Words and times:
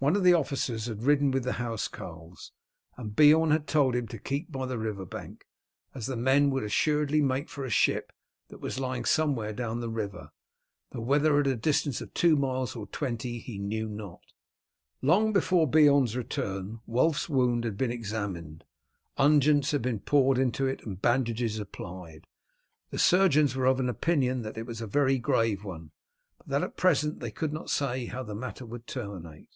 One 0.00 0.14
of 0.14 0.22
the 0.22 0.32
officers 0.32 0.86
had 0.86 1.02
ridden 1.02 1.32
with 1.32 1.42
the 1.42 1.54
housecarls, 1.54 2.52
and 2.96 3.16
Beorn 3.16 3.50
had 3.50 3.66
told 3.66 3.96
him 3.96 4.06
to 4.06 4.18
keep 4.20 4.52
by 4.52 4.64
the 4.64 4.78
river 4.78 5.04
bank, 5.04 5.44
as 5.92 6.06
the 6.06 6.14
men 6.14 6.50
would 6.50 6.62
assuredly 6.62 7.20
make 7.20 7.48
for 7.48 7.64
a 7.64 7.68
ship 7.68 8.12
that 8.46 8.60
was 8.60 8.78
lying 8.78 9.04
somewhere 9.04 9.52
down 9.52 9.80
the 9.80 9.88
river, 9.90 10.30
though 10.92 11.00
whether 11.00 11.40
at 11.40 11.48
a 11.48 11.56
distance 11.56 12.00
of 12.00 12.14
two 12.14 12.36
miles 12.36 12.76
or 12.76 12.84
of 12.84 12.92
twenty 12.92 13.40
he 13.40 13.58
knew 13.58 13.88
not. 13.88 14.20
Long 15.02 15.32
before 15.32 15.66
Beorn's 15.68 16.16
return 16.16 16.78
Wulf's 16.86 17.28
wound 17.28 17.64
had 17.64 17.76
been 17.76 17.90
examined. 17.90 18.62
Unguents 19.16 19.72
had 19.72 19.82
been 19.82 19.98
poured 19.98 20.38
into 20.38 20.64
it 20.68 20.86
and 20.86 21.02
bandages 21.02 21.58
applied. 21.58 22.28
The 22.90 23.00
surgeons 23.00 23.56
were 23.56 23.66
of 23.66 23.80
opinion 23.80 24.42
that 24.42 24.56
it 24.56 24.64
was 24.64 24.80
a 24.80 24.86
very 24.86 25.18
grave 25.18 25.64
one, 25.64 25.90
but 26.36 26.46
that 26.46 26.62
at 26.62 26.76
present 26.76 27.18
they 27.18 27.32
could 27.32 27.52
not 27.52 27.68
say 27.68 28.06
how 28.06 28.22
the 28.22 28.36
matter 28.36 28.64
would 28.64 28.86
terminate. 28.86 29.50